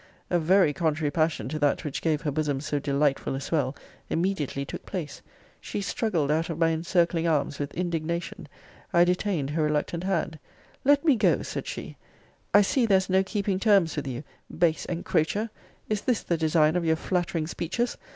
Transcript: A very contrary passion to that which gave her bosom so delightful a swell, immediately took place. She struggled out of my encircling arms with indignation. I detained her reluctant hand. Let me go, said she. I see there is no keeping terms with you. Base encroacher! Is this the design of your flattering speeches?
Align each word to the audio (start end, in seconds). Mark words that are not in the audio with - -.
A 0.31 0.39
very 0.39 0.73
contrary 0.73 1.11
passion 1.11 1.47
to 1.49 1.59
that 1.59 1.83
which 1.85 2.01
gave 2.01 2.21
her 2.23 2.31
bosom 2.31 2.59
so 2.59 2.79
delightful 2.79 3.35
a 3.35 3.39
swell, 3.39 3.75
immediately 4.09 4.65
took 4.65 4.83
place. 4.83 5.21
She 5.59 5.79
struggled 5.79 6.31
out 6.31 6.49
of 6.49 6.57
my 6.57 6.69
encircling 6.69 7.27
arms 7.27 7.59
with 7.59 7.71
indignation. 7.75 8.47
I 8.93 9.03
detained 9.03 9.51
her 9.51 9.61
reluctant 9.61 10.03
hand. 10.03 10.39
Let 10.83 11.05
me 11.05 11.15
go, 11.15 11.43
said 11.43 11.67
she. 11.67 11.97
I 12.51 12.63
see 12.63 12.87
there 12.87 12.97
is 12.97 13.11
no 13.11 13.21
keeping 13.23 13.59
terms 13.59 13.95
with 13.95 14.07
you. 14.07 14.23
Base 14.49 14.85
encroacher! 14.89 15.51
Is 15.87 16.01
this 16.01 16.23
the 16.23 16.35
design 16.35 16.75
of 16.75 16.83
your 16.83 16.95
flattering 16.95 17.45
speeches? 17.45 17.95